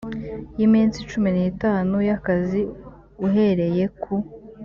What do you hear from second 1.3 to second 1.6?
n